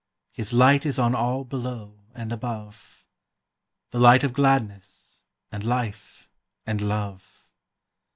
His 0.31 0.51
light 0.51 0.83
is 0.83 0.97
on 0.97 1.13
all 1.13 1.43
below 1.43 1.99
and 2.15 2.31
above, 2.31 3.05
The 3.91 3.99
light 3.99 4.23
of 4.23 4.33
gladness, 4.33 5.21
and 5.51 5.63
life, 5.63 6.27
and 6.65 6.81
love. 6.81 7.45